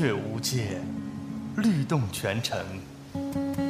[0.00, 0.80] 乐无界，
[1.58, 2.58] 律动全城。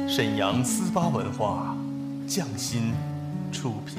[0.07, 1.75] 沈阳思巴文化，
[2.25, 2.93] 匠心
[3.51, 3.97] 出品。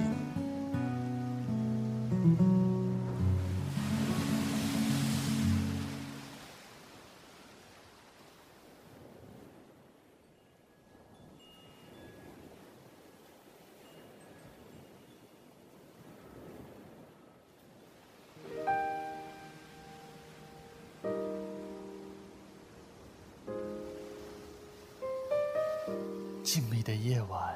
[26.42, 27.54] 静谧的夜晚，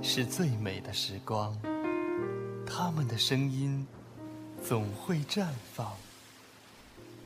[0.00, 1.54] 是最美的时光。
[2.66, 3.86] 他们的声音
[4.64, 5.94] 总会绽放。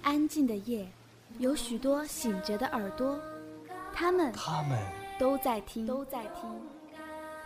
[0.02, 0.84] 安静的夜，
[1.38, 3.16] 有许多醒着的耳朵，
[3.94, 4.76] 他们他们
[5.20, 6.50] 都在听，都在听。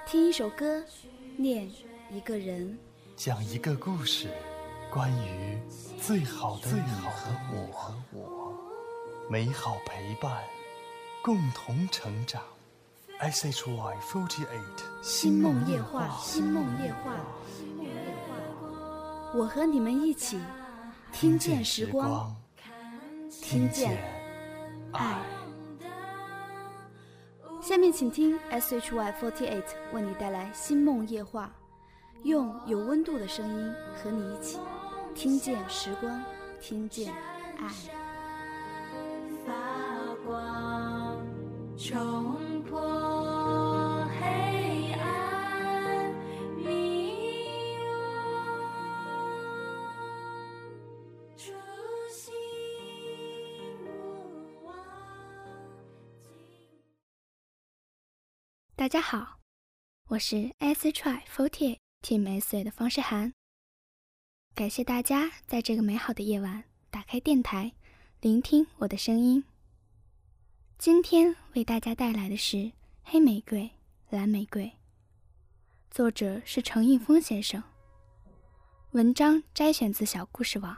[0.06, 0.83] 听一首歌，
[1.36, 1.70] 念
[2.11, 2.78] 一个人，
[3.17, 4.30] 讲一个故事，
[4.91, 5.58] 关于
[6.00, 8.55] 最好的最好的我和我，
[9.28, 10.42] 美好陪伴，
[11.23, 12.42] 共同成长。
[13.21, 17.13] SHY Forty Eight，星梦夜话，星梦夜话，
[19.35, 20.41] 我和你们一起
[21.13, 22.35] 听见时光，
[23.31, 24.03] 听见
[24.93, 25.19] 爱。
[27.61, 31.53] 下面请听 SHY Forty Eight 为你带来星梦夜话，
[32.23, 34.59] 用有温度的声音和你一起
[35.15, 36.25] 听见时光，
[36.59, 37.13] 听见
[37.59, 37.69] 爱。
[39.47, 39.53] 发
[40.27, 41.19] 光，
[58.81, 59.39] 大家好，
[60.09, 63.35] 我是 S Try Forty Team S 的方世涵。
[64.55, 67.74] 感谢大家在这个美好的夜晚打开电台，
[68.23, 69.45] 聆听我的声音。
[70.79, 72.57] 今天为大家带来的是
[73.02, 73.70] 《黑玫瑰，
[74.08, 74.64] 蓝玫瑰》，
[75.91, 77.62] 作者是程映峰先生。
[78.92, 80.74] 文章摘选自小故事网。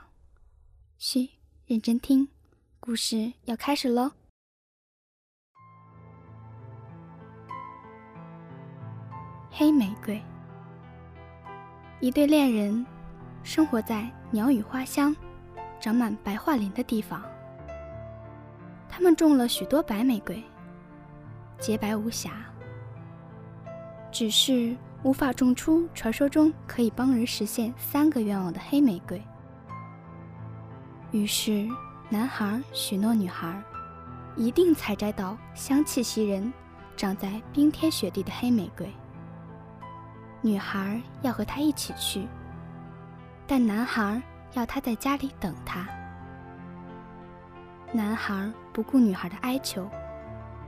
[0.98, 1.30] 嘘，
[1.66, 2.26] 认真听，
[2.80, 4.10] 故事要开始喽。
[9.54, 10.20] 黑玫瑰。
[12.00, 12.84] 一对恋人
[13.42, 15.14] 生活在鸟语花香、
[15.78, 17.22] 长满白桦林的地方。
[18.88, 20.42] 他们种了许多白玫瑰，
[21.58, 22.30] 洁白无瑕，
[24.10, 29.22] 只是无法种出传说中可以帮人实现三个愿望的黑玫瑰。
[31.10, 31.69] 于是，
[32.08, 33.62] 男孩许诺女孩，
[34.34, 36.50] 一定采摘到香气袭人、
[36.96, 38.90] 长在冰天雪地的黑玫瑰。
[40.44, 42.26] 女孩要和他一起去，
[43.47, 44.20] 但男孩
[44.54, 45.86] 要他在家里等他。
[47.92, 49.88] 男孩不顾女孩的哀求，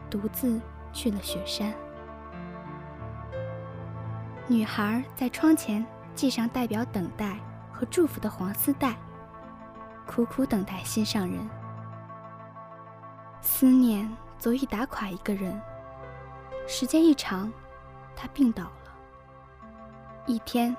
[0.08, 0.60] 独自
[0.92, 1.74] 去了雪山。
[4.46, 5.84] 女孩在窗前
[6.14, 7.36] 系上代表等待
[7.72, 8.94] 和祝福的黄丝带，
[10.06, 11.50] 苦苦等待心上人。
[13.40, 14.08] 思念
[14.38, 15.60] 足以打垮一个人，
[16.68, 17.52] 时间一长，
[18.14, 18.83] 他病倒了。
[20.26, 20.74] 一天，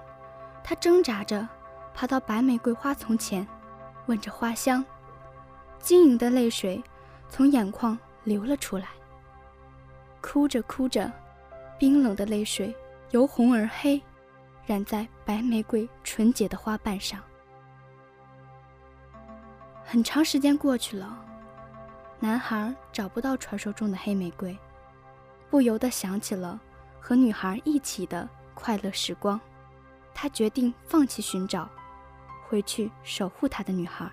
[0.64, 1.48] 他挣扎着
[1.94, 3.48] 爬到白玫瑰花丛前，
[4.08, 4.84] 闻着花香。
[5.80, 6.84] 晶莹的泪水
[7.30, 8.88] 从眼眶流了出来。
[10.22, 11.12] 哭着哭着，
[11.78, 12.76] 冰冷的泪水
[13.12, 14.02] 由红而黑，
[14.66, 17.22] 染在白玫瑰纯洁的花瓣上。
[19.84, 21.16] 很长时间过去了，
[22.20, 24.58] 男孩找不到传说中的黑玫瑰，
[25.52, 26.60] 不由得想起了
[27.00, 29.40] 和女孩一起的快乐时光。
[30.14, 31.70] 他决定放弃寻找，
[32.48, 34.10] 回去守护他的女孩。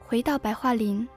[0.00, 1.08] 回到白桦林，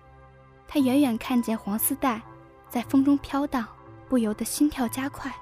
[0.67, 2.21] 他远远看见黄丝带
[2.69, 3.67] 在风中飘荡，
[4.07, 5.35] 不由得心跳加快。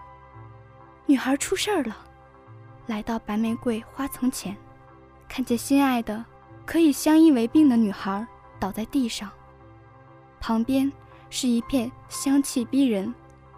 [1.05, 1.95] 女孩出事儿了，
[2.87, 4.55] 来到白玫瑰花丛前，
[5.27, 6.25] 看见心爱的
[6.65, 8.25] 可以相依为命的女孩
[8.59, 9.29] 倒在地上，
[10.39, 10.91] 旁边
[11.29, 13.13] 是一片香气逼人、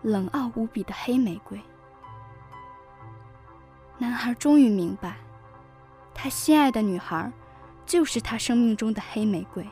[0.08, 1.60] 冷傲无比的黑玫瑰。
[3.98, 5.18] 男孩终于明白，
[6.14, 7.30] 他心爱的女孩
[7.86, 9.68] 就是他生命中的黑玫瑰。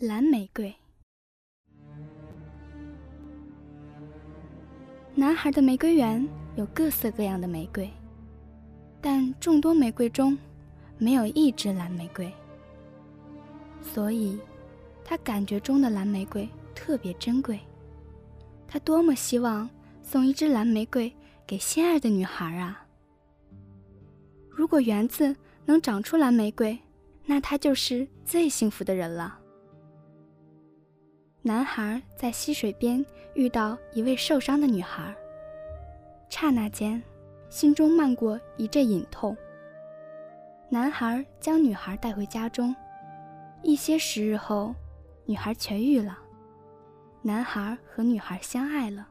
[0.00, 0.74] 蓝玫瑰。
[5.14, 6.26] 男孩的玫瑰园
[6.56, 7.88] 有各色各样的玫瑰，
[9.00, 10.36] 但众多玫瑰中
[11.00, 12.30] 没有一支蓝玫瑰，
[13.82, 14.38] 所以
[15.02, 17.58] 他感觉中的蓝玫瑰特别珍贵。
[18.68, 19.68] 他多么希望
[20.02, 21.10] 送一支蓝玫瑰
[21.46, 22.86] 给心爱的女孩啊。
[24.50, 26.78] 如果园子能长出蓝玫瑰，
[27.24, 29.38] 那他就是最幸福的人了。
[31.40, 33.02] 男孩在溪水边
[33.34, 35.16] 遇到一位受伤的女孩，
[36.28, 37.02] 刹那间，
[37.48, 39.34] 心中漫过一阵隐痛。
[40.70, 42.74] 男孩将女孩带回家中，
[43.62, 44.74] 一些时日后，
[45.26, 46.16] 女孩痊愈了，
[47.22, 49.06] 男孩和女孩相爱了，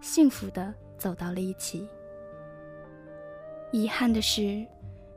[0.00, 1.88] 幸福的走到了一起。
[3.70, 4.66] 遗憾的是，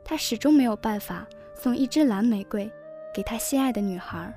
[0.04, 2.70] 他始终没有办法送一支蓝玫瑰
[3.14, 4.32] 给他心爱的女孩，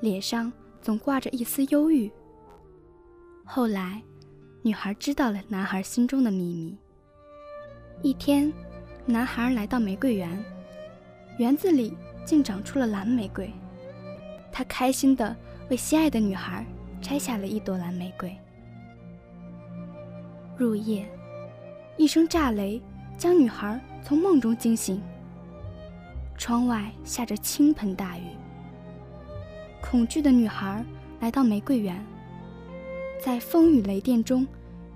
[0.00, 0.52] 脸上。
[0.82, 2.10] 总挂着一丝忧郁。
[3.44, 4.02] 后来，
[4.62, 6.76] 女孩知道了男孩心中的秘密。
[8.02, 8.52] 一天，
[9.04, 10.44] 男孩来到玫瑰园，
[11.36, 13.52] 园子里竟长出了蓝玫瑰。
[14.52, 15.34] 他开心地
[15.68, 16.64] 为心爱的女孩
[17.00, 18.32] 摘下了一朵蓝玫瑰。
[20.56, 21.04] 入夜，
[21.96, 22.80] 一声炸雷
[23.18, 25.02] 将女孩从梦中惊醒。
[26.38, 28.22] 窗外下着倾盆大雨。
[29.80, 30.84] 恐惧的女孩
[31.18, 32.00] 来到玫瑰园，
[33.20, 34.46] 在风雨雷电中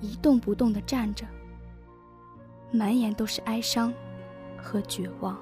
[0.01, 1.27] 一动不动地站着，
[2.71, 3.93] 满眼都是哀伤
[4.57, 5.39] 和绝望。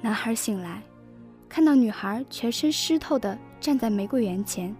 [0.00, 0.82] 男孩醒来，
[1.48, 4.74] 看到女孩全身湿透的站在玫瑰园前，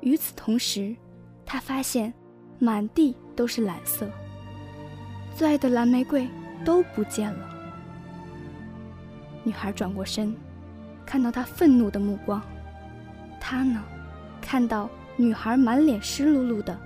[0.00, 0.94] 与此同时，
[1.44, 2.12] 他发现
[2.58, 4.08] 满地都是蓝色，
[5.34, 6.28] 最爱的蓝玫瑰
[6.64, 7.48] 都不见了。
[9.44, 10.36] 女孩转过身。
[11.06, 12.42] 看到他愤怒的目光，
[13.40, 13.82] 他呢，
[14.42, 16.78] 看到女孩满脸湿漉漉的，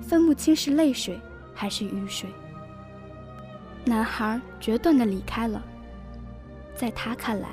[0.00, 1.16] 分不清是泪水
[1.58, 2.30] 还是雨水。
[3.84, 5.60] 男孩决断的离开了，
[6.76, 7.48] 在他看来，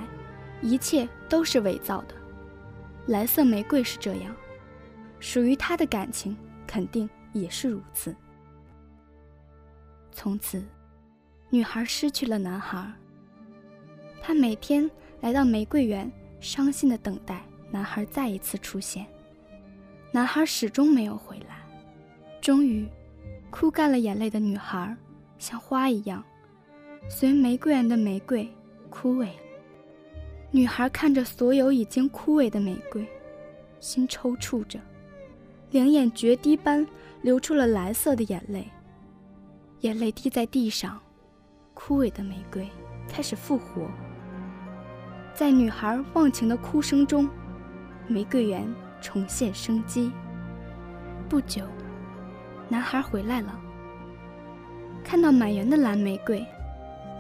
[0.62, 2.14] 一切都是伪造的。
[3.08, 4.36] 蓝色玫瑰是这样，
[5.20, 6.38] 属于他的感情
[6.68, 8.16] 肯定也是如此。
[10.12, 10.64] 从此，
[11.50, 12.88] 女孩失去了男孩。
[14.22, 14.88] 她每天。
[15.22, 17.42] 来到玫瑰园，伤心的等待
[17.72, 19.08] 男孩再一次出现。
[20.12, 21.66] 男孩始终没有回来。
[22.42, 22.88] 终于，
[23.58, 24.94] 哭干了眼泪的女孩，
[25.40, 26.22] 像花一样，
[27.08, 28.54] 随玫瑰园的玫瑰
[28.90, 29.30] 枯萎。
[30.52, 33.08] 女孩看着所有已经枯萎的玫瑰，
[33.80, 34.78] 心抽搐着，
[35.72, 36.86] 两眼决堤般
[37.22, 38.70] 流出了蓝色的眼泪。
[39.80, 41.00] 眼泪滴在地上，
[41.74, 42.68] 枯萎的玫瑰
[43.08, 43.90] 开始复活。
[45.34, 47.30] 在女孩忘情的哭声中，
[48.10, 48.68] 玫瑰园
[49.00, 50.12] 重现生机。
[51.30, 51.66] 不久，
[52.68, 53.54] 男孩回来了，
[55.04, 56.44] 看到满园的蓝玫瑰，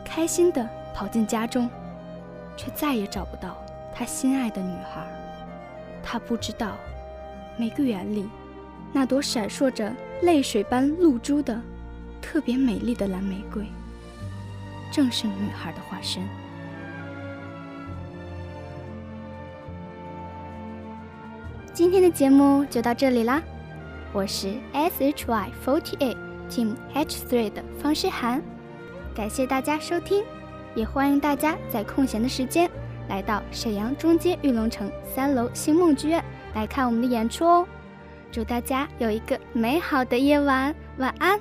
[0.03, 1.69] 开心的跑进家中，
[2.57, 3.55] 却再也找不到
[3.93, 5.05] 他心爱的女孩。
[6.03, 6.75] 他不知道，
[7.57, 8.27] 玫瑰园里
[8.91, 9.93] 那朵闪烁着
[10.23, 11.61] 泪水般露珠的、
[12.21, 13.65] 特别美丽的蓝玫瑰，
[14.91, 16.23] 正是女孩的化身。
[21.71, 23.41] 今天的节目就到这里啦，
[24.15, 26.15] 我是 S H Y Forty Eight
[26.49, 28.41] Team H Three 的方诗涵，
[29.13, 30.23] 感谢大家收听，
[30.73, 32.71] 也欢迎大家在空闲的时间
[33.09, 36.23] 来到沈阳中街玉龙城三楼星梦剧院
[36.53, 37.67] 来看我们的演出哦，
[38.31, 41.37] 祝大家有一个美好的夜晚，晚安。